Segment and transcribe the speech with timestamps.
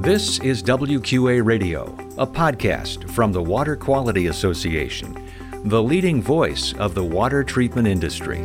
[0.00, 5.14] This is WQA Radio, a podcast from the Water Quality Association,
[5.64, 8.38] the leading voice of the water treatment industry.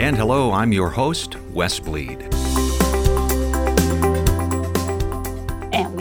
[0.00, 2.31] And hello, I'm your host, Wes Bleed.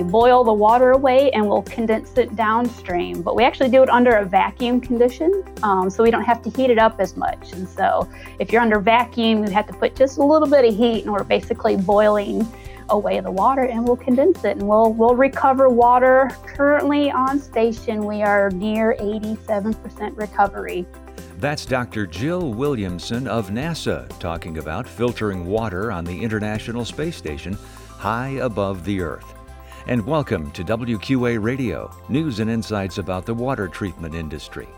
[0.04, 3.22] Boil the water away and we'll condense it downstream.
[3.22, 6.50] But we actually do it under a vacuum condition, um, so we don't have to
[6.50, 7.54] heat it up as much.
[7.54, 8.08] And so
[8.40, 11.14] if you're under vacuum, you have to put just a little bit of heat, and
[11.14, 12.48] we're basically boiling
[12.90, 18.04] away the water and we'll condense it and we'll we'll recover water currently on station
[18.06, 20.86] we are near 87% recovery
[21.42, 22.06] that's Dr.
[22.06, 27.58] Jill Williamson of NASA talking about filtering water on the International Space Station
[28.02, 29.41] high above the Earth.
[29.88, 34.70] And welcome to WQA Radio, news and insights about the water treatment industry.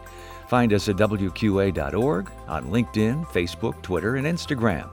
[0.47, 4.89] Find us at WQA.org, on LinkedIn, Facebook, Twitter, and Instagram.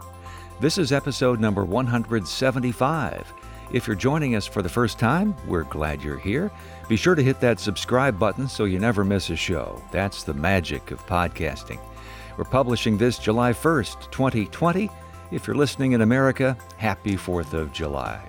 [0.59, 3.33] This is episode number 175.
[3.73, 6.51] If you're joining us for the first time, we're glad you're here.
[6.89, 9.81] Be sure to hit that subscribe button so you never miss a show.
[9.93, 11.79] That's the magic of podcasting.
[12.37, 14.91] We're publishing this July 1st, 2020.
[15.31, 18.21] If you're listening in America, happy 4th of July.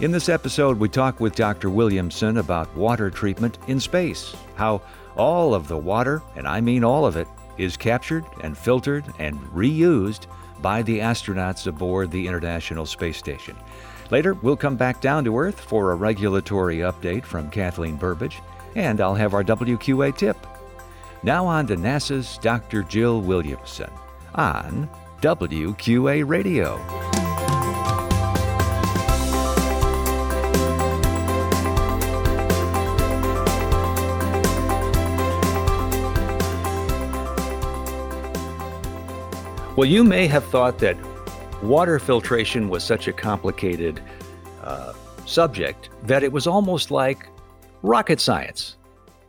[0.00, 1.70] In this episode, we talk with Dr.
[1.70, 4.82] Williamson about water treatment in space, how
[5.16, 9.38] all of the water, and I mean all of it, is captured and filtered and
[9.52, 10.26] reused
[10.60, 13.56] by the astronauts aboard the International Space Station.
[14.10, 18.40] Later, we'll come back down to Earth for a regulatory update from Kathleen Burbidge,
[18.74, 20.36] and I'll have our WQA tip.
[21.22, 22.82] Now on to NASA's Dr.
[22.82, 23.90] Jill Williamson
[24.34, 24.88] on
[25.20, 27.01] WQA Radio.
[39.74, 40.98] Well, you may have thought that
[41.62, 44.02] water filtration was such a complicated
[44.62, 44.92] uh,
[45.24, 47.26] subject that it was almost like
[47.80, 48.76] rocket science.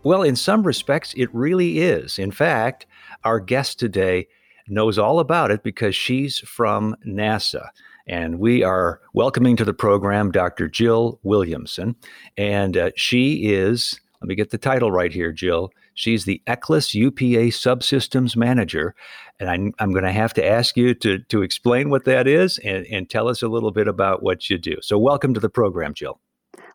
[0.04, 2.20] Well, in some respects, it really is.
[2.20, 2.88] In fact,
[3.24, 4.28] our guest today
[4.68, 7.70] knows all about it because she's from NASA.
[8.06, 10.68] And we are welcoming to the program Dr.
[10.68, 11.96] Jill Williamson.
[12.36, 15.72] And uh, she is, let me get the title right here, Jill.
[15.94, 18.96] She's the ECLSS UPA Subsystems Manager.
[19.40, 22.60] And I'm, I'm going to have to ask you to, to explain what that is
[22.60, 24.78] and, and tell us a little bit about what you do.
[24.82, 26.20] So, welcome to the program, Jill.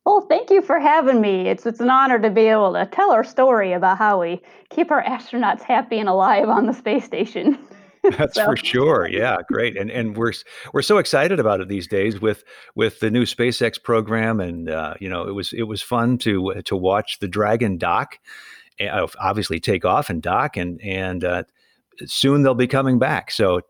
[0.04, 1.48] Well, thank you for having me.
[1.48, 4.40] It's it's an honor to be able to tell our story about how we
[4.70, 7.58] keep our astronauts happy and alive on the space station.
[8.16, 8.44] That's so.
[8.46, 9.08] for sure.
[9.10, 9.76] Yeah, great.
[9.76, 10.32] And and we're
[10.72, 14.94] we're so excited about it these days with with the new SpaceX program, and uh,
[15.00, 18.18] you know it was it was fun to to watch the Dragon dock,
[18.80, 21.42] obviously take off and dock, and and uh,
[22.06, 23.30] soon they'll be coming back.
[23.30, 23.60] So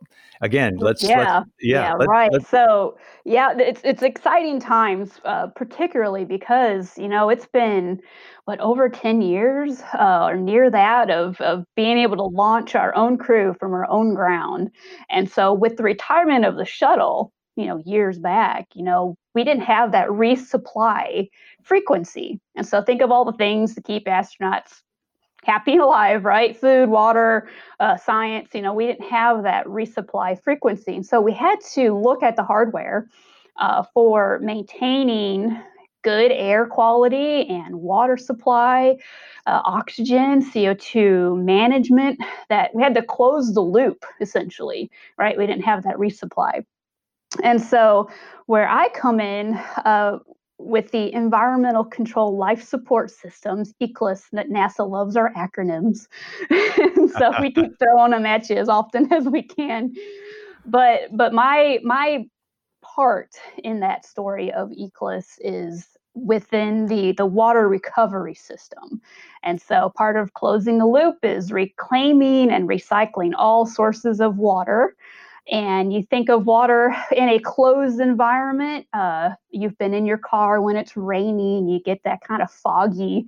[0.41, 2.33] again, let's yeah let's, yeah, yeah let, right.
[2.33, 8.01] Let's, so yeah, it's it's exciting times, uh, particularly because you know it's been
[8.45, 12.95] what over ten years uh, or near that of of being able to launch our
[12.95, 14.71] own crew from our own ground,
[15.11, 19.45] and so with the retirement of the shuttle, you know, years back, you know, we
[19.45, 21.29] didn't have that resupply
[21.63, 24.83] frequency, and so think of all the things to keep astronauts
[25.49, 26.57] happy alive, right?
[26.57, 27.49] Food, water,
[27.81, 28.51] uh, science.
[28.55, 30.95] You know, we didn't have that resupply frequency.
[30.95, 33.09] And so we had to look at the hardware
[33.57, 35.59] uh, for maintaining
[36.05, 38.97] good air quality and water supply,
[39.47, 45.37] uh, oxygen, CO2 management, that we had to close the loop essentially, right?
[45.37, 46.65] We didn't have that resupply.
[47.43, 48.09] And so,
[48.47, 49.55] where I come in,
[49.85, 50.19] uh,
[50.59, 56.09] with the Environmental Control Life Support Systems, ECLSS, that NASA loves our acronyms.
[57.19, 59.93] so we keep throwing them at you as often as we can.
[60.67, 62.27] But but my my
[62.83, 63.31] part
[63.63, 69.01] in that story of ECLSS is within the the water recovery system.
[69.45, 74.97] And so part of closing the loop is reclaiming and recycling all sources of water
[75.51, 80.61] and you think of water in a closed environment, uh, you've been in your car
[80.61, 83.27] when it's raining, you get that kind of foggy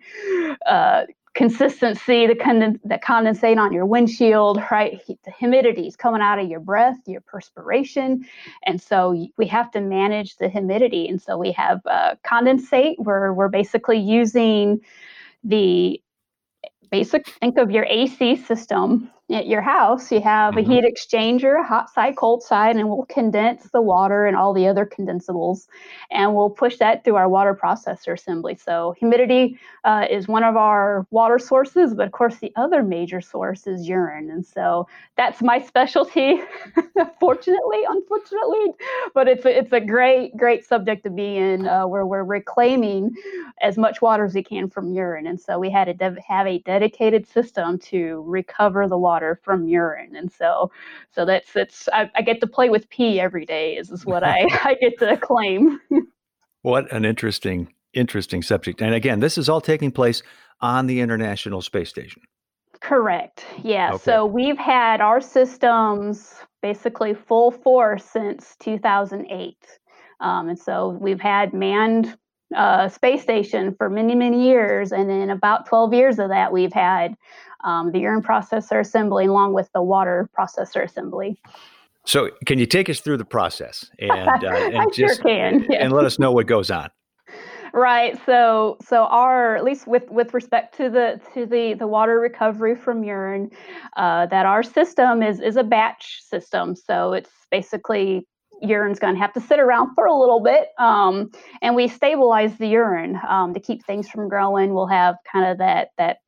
[0.67, 1.05] uh,
[1.35, 5.01] consistency, the, the condensate on your windshield, right?
[5.07, 8.27] The humidity is coming out of your breath, your perspiration.
[8.67, 11.09] And so we have to manage the humidity.
[11.09, 14.81] And so we have uh, condensate where we're basically using
[15.45, 16.03] the
[16.91, 20.71] basic, think of your AC system at your house, you have mm-hmm.
[20.71, 24.67] a heat exchanger, hot side, cold side, and we'll condense the water and all the
[24.67, 25.69] other condensables,
[26.11, 28.57] and we'll push that through our water processor assembly.
[28.57, 33.21] So humidity uh, is one of our water sources, but of course the other major
[33.21, 36.41] source is urine, and so that's my specialty.
[37.21, 38.73] Fortunately, unfortunately,
[39.15, 43.15] but it's a, it's a great great subject to be in, uh, where we're reclaiming
[43.61, 46.47] as much water as we can from urine, and so we had to de- have
[46.47, 50.17] a dedicated system to recover the water water from urine.
[50.17, 50.71] And so,
[51.11, 53.77] so that's it's I, I get to play with pee every day.
[53.77, 55.81] Is, is what I I get to claim.
[56.63, 58.81] what an interesting interesting subject.
[58.81, 60.23] And again, this is all taking place
[60.61, 62.23] on the International Space Station.
[62.81, 63.45] Correct.
[63.63, 63.91] Yeah.
[63.95, 64.03] Okay.
[64.03, 69.57] So we've had our systems basically full force since 2008.
[70.21, 72.17] Um, and so we've had manned
[72.57, 74.93] uh, space station for many, many years.
[74.93, 77.17] And in about 12 years of that, we've had
[77.65, 81.39] um, the urine processor assembly along with the water processor assembly.
[82.07, 86.07] So, can you take us through the process and, uh, and just sure and let
[86.07, 86.91] us know what goes on?
[87.73, 88.19] Right.
[88.27, 92.75] So, so our at least with with respect to the to the the water recovery
[92.75, 93.51] from urine,
[93.97, 96.75] uh, that our system is is a batch system.
[96.75, 98.27] So it's basically
[98.63, 101.31] urine's going to have to sit around for a little bit um,
[101.63, 104.75] and we stabilize the urine um, to keep things from growing.
[104.75, 106.19] We'll have kind of that that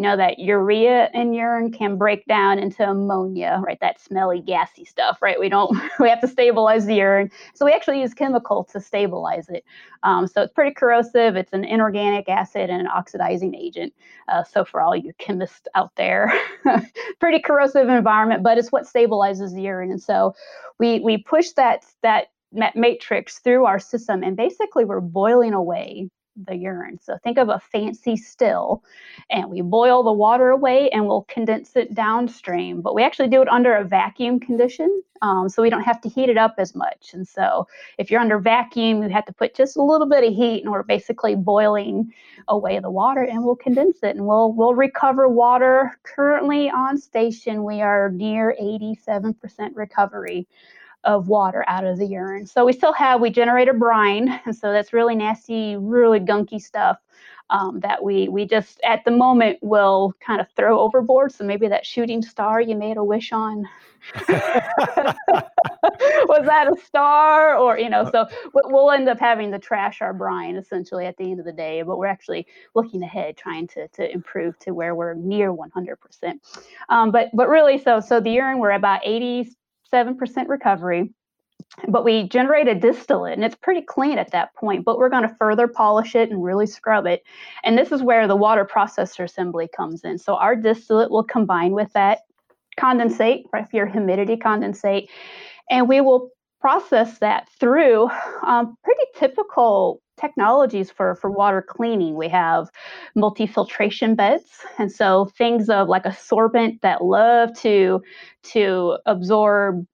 [0.00, 3.78] you know that urea in urine can break down into ammonia right?
[3.82, 5.38] That smelly gassy stuff right?
[5.38, 7.30] We don't we have to stabilize the urine.
[7.52, 9.62] So we actually use chemical to stabilize it.
[10.02, 11.36] Um, so it's pretty corrosive.
[11.36, 13.92] It's an inorganic acid and an oxidizing agent.
[14.26, 16.32] Uh, so for all you chemists out there
[17.20, 19.90] pretty corrosive environment but it's what stabilizes the urine.
[19.90, 20.34] And so
[20.78, 22.28] we we push that that
[22.74, 26.08] matrix through our system and basically we're boiling away
[26.46, 26.98] the urine.
[27.02, 28.82] So think of a fancy still,
[29.30, 32.80] and we boil the water away and we'll condense it downstream.
[32.80, 36.08] But we actually do it under a vacuum condition, um, so we don't have to
[36.08, 37.12] heat it up as much.
[37.12, 37.66] And so
[37.98, 40.72] if you're under vacuum, you have to put just a little bit of heat, and
[40.72, 42.12] we're basically boiling
[42.48, 45.98] away the water, and we'll condense it, and we'll we'll recover water.
[46.02, 49.34] Currently on station, we are near 87%
[49.74, 50.46] recovery
[51.04, 52.46] of water out of the urine.
[52.46, 54.40] So we still have, we generate a brine.
[54.50, 56.98] And so that's really nasty, really gunky stuff
[57.50, 61.32] um, that we, we just at the moment will kind of throw overboard.
[61.32, 63.64] So maybe that shooting star you made a wish on.
[66.26, 70.14] was that a star or you know so we'll end up having to trash our
[70.14, 73.86] brine essentially at the end of the day but we're actually looking ahead trying to,
[73.88, 75.96] to improve to where we're near 100%
[76.88, 79.50] um, but but really so so the urine we're about 80
[79.92, 81.12] 7% recovery.
[81.88, 85.28] But we generate a distillate and it's pretty clean at that point, but we're going
[85.28, 87.22] to further polish it and really scrub it.
[87.64, 90.18] And this is where the water processor assembly comes in.
[90.18, 92.20] So our distillate will combine with that
[92.78, 95.08] condensate, right, your humidity condensate,
[95.68, 98.08] and we will process that through
[98.46, 102.14] um, pretty typical technologies for, for water cleaning.
[102.14, 102.70] We have
[103.14, 104.44] multi-filtration beds.
[104.78, 108.02] And so things of like a sorbent that love to,
[108.52, 109.86] to absorb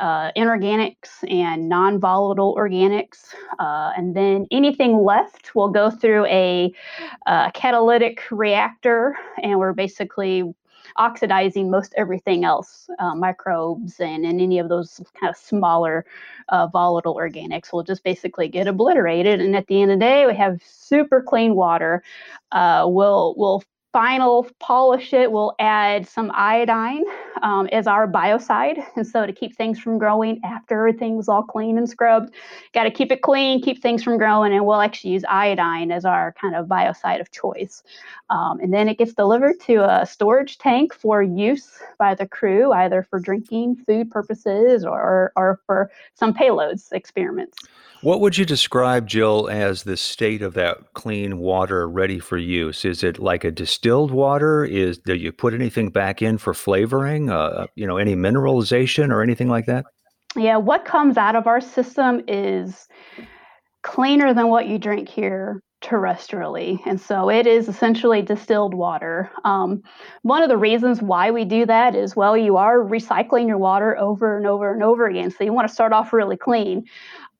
[0.00, 3.34] uh, inorganics and non-volatile organics.
[3.58, 6.72] Uh, and then anything left will go through a,
[7.26, 10.42] a catalytic reactor and we're basically
[10.96, 16.04] oxidizing most everything else, uh, microbes and, and any of those kind of smaller
[16.48, 19.40] uh, volatile organics will just basically get obliterated.
[19.40, 22.02] And at the end of the day, we have super clean water.
[22.52, 27.04] Uh, we'll, we'll final polish it, we'll add some iodine
[27.42, 28.84] um, as our biocide.
[28.96, 32.32] And so to keep things from growing after everything's all clean and scrubbed,
[32.72, 36.04] got to keep it clean, keep things from growing, and we'll actually use iodine as
[36.04, 37.82] our kind of biocide of choice.
[38.30, 42.72] Um, and then it gets delivered to a storage tank for use by the crew,
[42.72, 47.58] either for drinking, food purposes, or, or for some payloads experiments.
[48.04, 52.84] What would you describe, Jill, as the state of that clean water ready for use?
[52.84, 54.62] Is it like a distilled water?
[54.62, 57.23] Is do you put anything back in for flavoring?
[57.30, 59.84] Uh, you know, any mineralization or anything like that?
[60.36, 62.88] Yeah, what comes out of our system is
[63.82, 66.80] cleaner than what you drink here terrestrially.
[66.86, 69.30] And so it is essentially distilled water.
[69.44, 69.82] Um,
[70.22, 73.96] one of the reasons why we do that is well, you are recycling your water
[73.98, 75.30] over and over and over again.
[75.30, 76.86] So you want to start off really clean.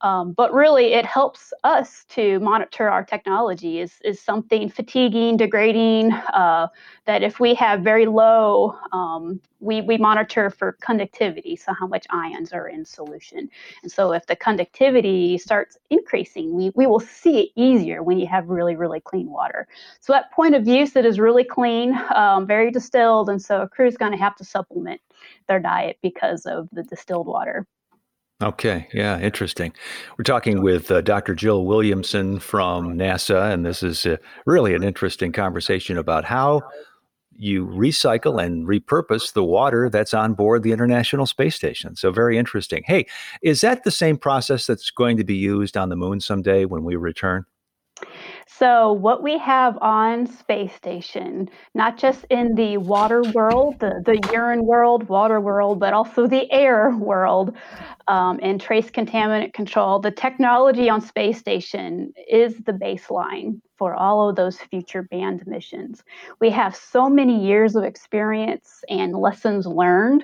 [0.01, 3.79] Um, but really, it helps us to monitor our technology.
[3.79, 6.11] Is is something fatiguing, degrading?
[6.13, 6.67] Uh,
[7.05, 12.05] that if we have very low, um, we we monitor for conductivity, so how much
[12.11, 13.49] ions are in solution.
[13.83, 18.27] And so, if the conductivity starts increasing, we we will see it easier when you
[18.27, 19.67] have really really clean water.
[20.01, 23.69] So at point of use, it is really clean, um, very distilled, and so a
[23.69, 25.01] crew is going to have to supplement
[25.47, 27.65] their diet because of the distilled water.
[28.41, 29.71] Okay, yeah, interesting.
[30.17, 31.33] We're talking with uh, Dr.
[31.35, 36.61] Jill Williamson from NASA, and this is uh, really an interesting conversation about how
[37.37, 41.95] you recycle and repurpose the water that's on board the International Space Station.
[41.95, 42.83] So, very interesting.
[42.85, 43.05] Hey,
[43.41, 46.83] is that the same process that's going to be used on the moon someday when
[46.83, 47.45] we return?
[48.47, 54.21] So, what we have on space station, not just in the water world, the, the
[54.31, 57.55] urine world, water world, but also the air world,
[58.07, 64.29] um, and trace contaminant control, the technology on space station is the baseline for all
[64.29, 66.03] of those future manned missions.
[66.39, 70.23] We have so many years of experience and lessons learned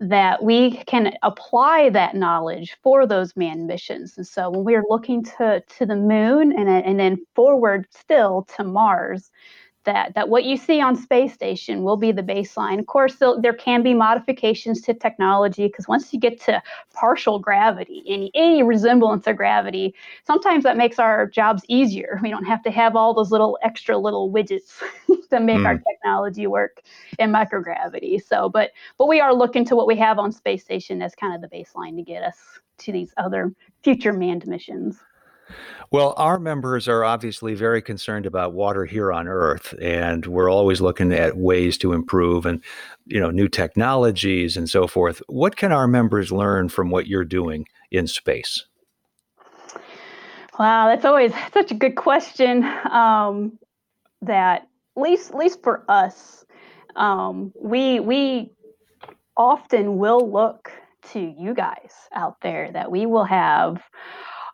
[0.00, 4.16] that we can apply that knowledge for those manned missions.
[4.16, 8.64] And so when we're looking to, to the moon and, and then forward still to
[8.64, 9.30] Mars,
[9.84, 12.78] that that what you see on space station will be the baseline.
[12.78, 18.02] Of course, there can be modifications to technology because once you get to partial gravity,
[18.06, 19.94] any any resemblance of gravity,
[20.26, 22.18] sometimes that makes our jobs easier.
[22.22, 24.72] We don't have to have all those little extra little widgets
[25.30, 25.66] to make mm.
[25.66, 26.82] our technology work
[27.18, 28.22] in microgravity.
[28.22, 31.34] So, but but we are looking to what we have on space station as kind
[31.34, 32.36] of the baseline to get us
[32.78, 34.98] to these other future manned missions.
[35.90, 40.80] Well, our members are obviously very concerned about water here on Earth, and we're always
[40.80, 42.62] looking at ways to improve and,
[43.06, 45.22] you know, new technologies and so forth.
[45.28, 48.66] What can our members learn from what you're doing in space?
[50.58, 52.64] Wow, that's always such a good question.
[52.90, 53.58] Um,
[54.22, 56.44] that least, least for us,
[56.96, 58.50] um, we we
[59.36, 60.70] often will look
[61.12, 63.80] to you guys out there that we will have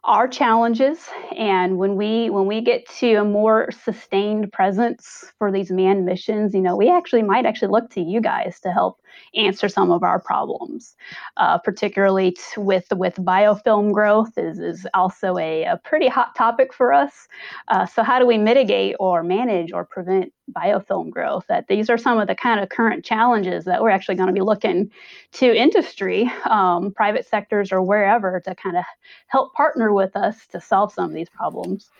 [0.04, 0.98] our challenges
[1.36, 6.54] and when we when we get to a more sustained presence for these manned missions
[6.54, 9.00] you know we actually might actually look to you guys to help
[9.34, 10.96] answer some of our problems.
[11.36, 16.72] Uh, particularly t- with with biofilm growth is is also a, a pretty hot topic
[16.72, 17.28] for us.
[17.68, 21.44] Uh, so how do we mitigate or manage or prevent biofilm growth?
[21.48, 24.32] That these are some of the kind of current challenges that we're actually going to
[24.32, 24.90] be looking
[25.32, 28.84] to industry um, private sectors or wherever to kind of
[29.26, 31.90] help partner with us to solve some of these problems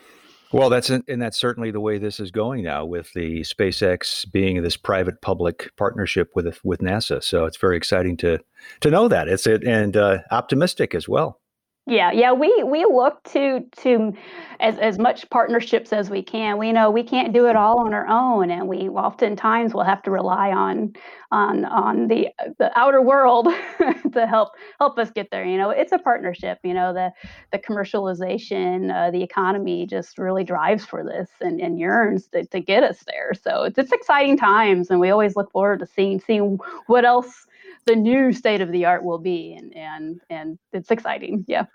[0.54, 4.62] well, that's and that's certainly the way this is going now, with the SpaceX being
[4.62, 7.22] this private-public partnership with with NASA.
[7.22, 8.38] So it's very exciting to
[8.80, 11.40] to know that it's it and uh, optimistic as well.
[11.86, 14.14] Yeah, yeah, we we look to to
[14.58, 16.56] as as much partnerships as we can.
[16.56, 20.00] We know we can't do it all on our own, and we oftentimes will have
[20.04, 20.94] to rely on
[21.30, 23.48] on on the the outer world
[24.12, 25.44] to help help us get there.
[25.44, 26.58] You know, it's a partnership.
[26.62, 27.12] You know, the
[27.52, 32.60] the commercialization, uh, the economy just really drives for this and, and yearns to, to
[32.60, 33.34] get us there.
[33.34, 37.46] So it's, it's exciting times, and we always look forward to seeing seeing what else
[37.86, 41.66] the new state of the art will be and and and it's exciting yeah.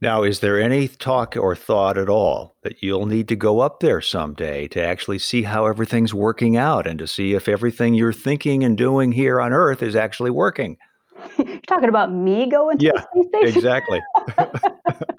[0.00, 3.80] Now is there any talk or thought at all that you'll need to go up
[3.80, 8.12] there someday to actually see how everything's working out and to see if everything you're
[8.12, 10.76] thinking and doing here on earth is actually working?
[11.38, 13.58] You're talking about me going to yeah, the space station?
[13.58, 14.00] exactly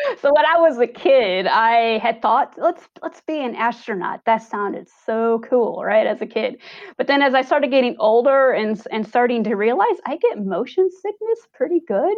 [0.20, 4.20] so when I was a kid, I had thought, let's let's be an astronaut.
[4.26, 6.06] That sounded so cool, right?
[6.06, 6.58] As a kid.
[6.96, 10.90] But then as I started getting older and and starting to realize I get motion
[10.90, 12.16] sickness pretty good,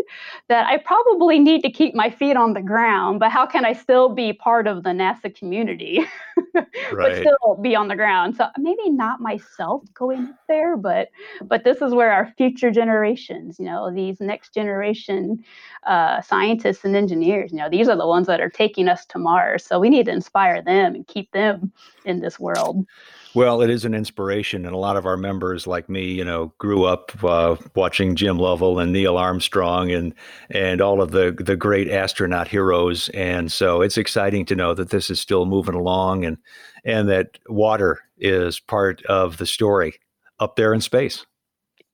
[0.48, 3.20] that I probably need to keep my feet on the ground.
[3.20, 6.04] But how can I still be part of the NASA community,
[6.54, 6.66] right.
[6.92, 8.36] but still be on the ground?
[8.36, 11.08] So maybe not myself going there, but
[11.42, 15.42] but this is where our future generations, you know, these next generation
[15.86, 19.18] uh, scientists and engineers, you know, these are the ones that are taking us to
[19.18, 19.64] Mars.
[19.64, 21.72] So we need to inspire them and keep them
[22.04, 22.86] in this world.
[23.34, 26.52] Well, it is an inspiration, and a lot of our members, like me, you know,
[26.58, 30.14] grew up uh, watching Jim Lovell and Neil Armstrong and
[30.50, 34.90] and all of the the great astronaut heroes, and so it's exciting to know that
[34.90, 36.36] this is still moving along, and
[36.84, 39.94] and that water is part of the story
[40.38, 41.24] up there in space.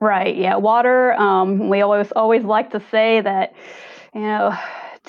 [0.00, 0.36] Right.
[0.36, 0.56] Yeah.
[0.56, 1.12] Water.
[1.14, 3.52] Um, we always always like to say that,
[4.14, 4.56] you know,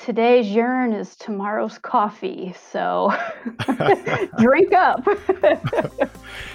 [0.04, 2.54] today's urine is tomorrow's coffee.
[2.70, 3.12] So
[4.38, 5.06] drink up.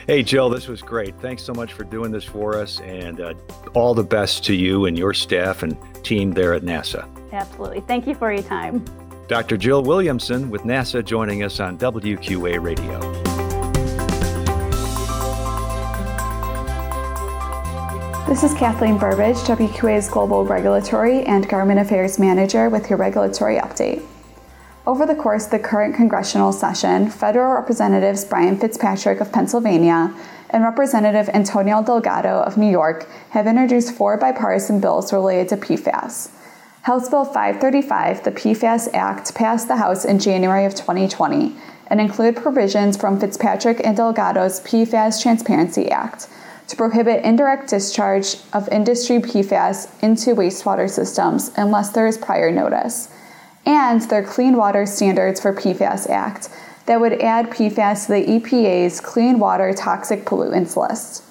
[0.07, 1.15] hey, Jill, this was great.
[1.19, 3.33] Thanks so much for doing this for us, and uh,
[3.73, 7.07] all the best to you and your staff and team there at NASA.
[7.31, 7.81] Absolutely.
[7.81, 8.83] Thank you for your time.
[9.27, 9.57] Dr.
[9.57, 13.34] Jill Williamson with NASA joining us on WQA Radio.
[18.27, 24.03] This is Kathleen Burbidge, WQA's Global Regulatory and Government Affairs Manager, with your regulatory update.
[24.87, 30.11] Over the course of the current congressional session, federal Representatives Brian Fitzpatrick of Pennsylvania
[30.49, 36.31] and Representative Antonio Delgado of New York have introduced four bipartisan bills related to PFAS.
[36.81, 41.55] House Bill 535, the PFAS Act, passed the House in January of 2020
[41.87, 46.27] and included provisions from Fitzpatrick and Delgado's PFAS Transparency Act
[46.67, 53.09] to prohibit indirect discharge of industry PFAS into wastewater systems unless there is prior notice,
[53.65, 56.49] and their Clean Water Standards for PFAS Act
[56.85, 61.23] that would add PFAS to the EPA's Clean Water Toxic Pollutants list.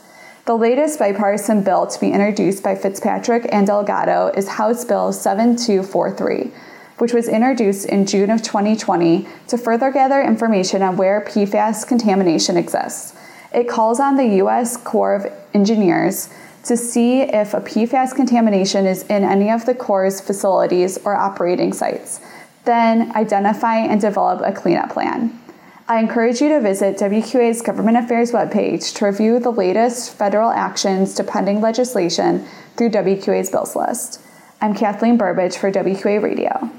[0.47, 6.53] The latest bipartisan bill to be introduced by Fitzpatrick and Delgado is House Bill 7243,
[6.99, 12.57] which was introduced in June of 2020 to further gather information on where PFAS contamination
[12.57, 13.17] exists.
[13.54, 14.76] It calls on the U.S.
[14.76, 16.28] Corps of Engineers
[16.64, 21.73] to see if a PFAS contamination is in any of the Corps' facilities or operating
[21.73, 22.20] sites,
[22.64, 25.38] then identify and develop a cleanup plan.
[25.87, 31.14] I encourage you to visit WQA's Government Affairs webpage to review the latest federal actions
[31.14, 32.44] to pending legislation
[32.76, 34.20] through WQA's bills list.
[34.62, 36.70] I'm Kathleen Burbidge for WQA Radio.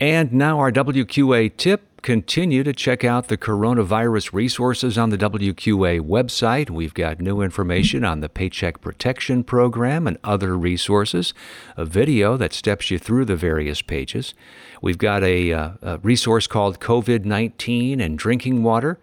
[0.00, 1.93] And now our WQA tip.
[2.04, 6.68] Continue to check out the coronavirus resources on the WQA website.
[6.68, 11.32] We've got new information on the Paycheck Protection Program and other resources,
[11.78, 14.34] a video that steps you through the various pages.
[14.82, 18.98] We've got a, uh, a resource called COVID 19 and drinking water.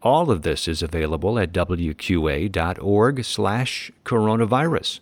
[0.00, 5.00] All of this is available at wqa.org slash coronavirus.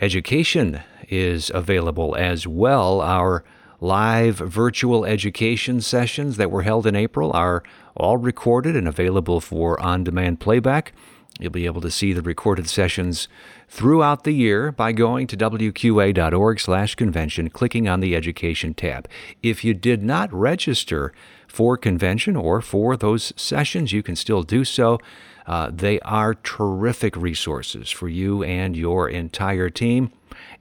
[0.00, 3.00] Education is available as well.
[3.00, 3.42] Our
[3.80, 7.62] live virtual education sessions that were held in April are
[7.96, 10.92] all recorded and available for on demand playback.
[11.38, 13.28] You'll be able to see the recorded sessions
[13.68, 19.08] throughout the year by going to wqa.org/convention clicking on the education tab.
[19.40, 21.12] If you did not register
[21.46, 24.98] for convention or for those sessions, you can still do so.
[25.46, 30.10] Uh, they are terrific resources for you and your entire team.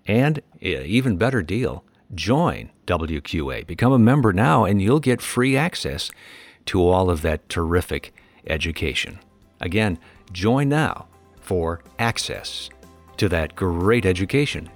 [0.06, 1.84] And even better deal,
[2.14, 3.68] join WQA.
[3.68, 6.10] Become a member now, and you'll get free access
[6.66, 8.14] to all of that terrific
[8.48, 9.20] education.
[9.62, 10.00] Again,
[10.32, 11.08] join now
[11.40, 12.70] for access
[13.18, 14.70] to that great education.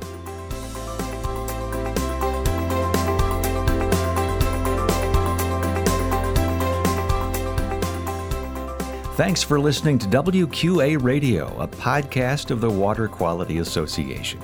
[9.20, 14.40] Thanks for listening to WQA Radio, a podcast of the Water Quality Association,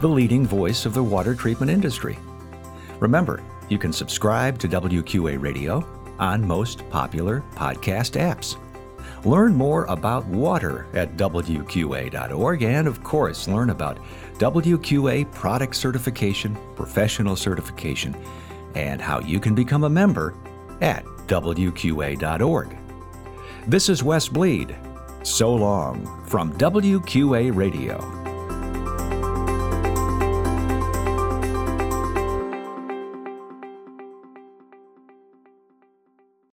[0.00, 2.18] the leading voice of the water treatment industry.
[2.98, 5.86] Remember, you can subscribe to WQA Radio
[6.18, 8.56] on most popular podcast apps.
[9.24, 14.00] Learn more about water at WQA.org and, of course, learn about
[14.38, 18.16] WQA product certification, professional certification,
[18.74, 20.34] and how you can become a member
[20.80, 22.76] at WQA.org.
[23.68, 24.76] This is Wes Bleed.
[25.24, 28.25] So long from WQA Radio.